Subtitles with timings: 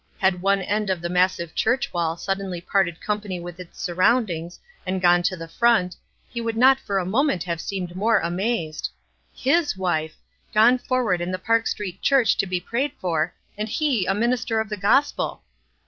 [0.17, 4.99] Had one end of the massive church wall suddenly parted company with its surroundings and
[4.99, 5.95] gone to the front,
[6.27, 8.89] he could not for the moment have seemed more amazed.
[9.45, 10.15] Ills wife!
[10.55, 14.59] gone forward in the Park Street Church to be prayed for, and he a minister
[14.59, 15.43] of the gospel